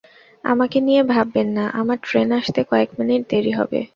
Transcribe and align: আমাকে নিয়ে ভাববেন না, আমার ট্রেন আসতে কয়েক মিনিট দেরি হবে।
আমাকে 0.43 0.77
নিয়ে 0.81 1.01
ভাববেন 1.03 1.47
না, 1.57 1.65
আমার 1.73 1.97
ট্রেন 2.01 2.29
আসতে 2.39 2.61
কয়েক 2.69 2.89
মিনিট 2.99 3.21
দেরি 3.31 3.51
হবে। 3.59 3.79